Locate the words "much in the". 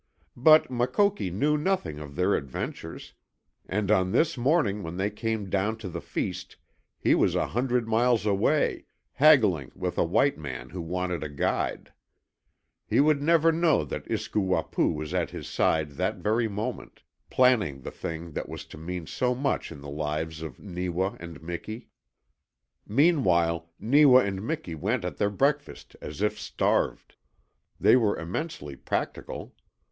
19.35-19.87